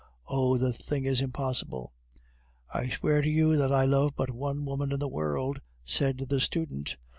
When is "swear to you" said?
2.89-3.55